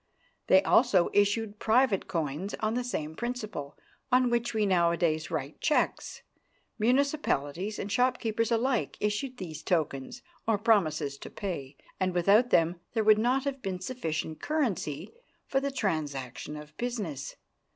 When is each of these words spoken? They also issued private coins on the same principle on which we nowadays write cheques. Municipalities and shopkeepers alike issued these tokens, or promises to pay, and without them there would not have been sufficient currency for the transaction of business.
They 0.47 0.63
also 0.63 1.11
issued 1.13 1.59
private 1.59 2.07
coins 2.07 2.55
on 2.59 2.73
the 2.73 2.83
same 2.83 3.15
principle 3.15 3.77
on 4.11 4.31
which 4.31 4.51
we 4.51 4.65
nowadays 4.65 5.29
write 5.29 5.61
cheques. 5.61 6.23
Municipalities 6.79 7.77
and 7.77 7.91
shopkeepers 7.91 8.51
alike 8.51 8.97
issued 8.99 9.37
these 9.37 9.61
tokens, 9.61 10.23
or 10.47 10.57
promises 10.57 11.19
to 11.19 11.29
pay, 11.29 11.77
and 11.99 12.15
without 12.15 12.49
them 12.49 12.79
there 12.93 13.03
would 13.03 13.19
not 13.19 13.43
have 13.43 13.61
been 13.61 13.79
sufficient 13.79 14.41
currency 14.41 15.13
for 15.45 15.59
the 15.59 15.69
transaction 15.69 16.57
of 16.57 16.75
business. 16.77 17.35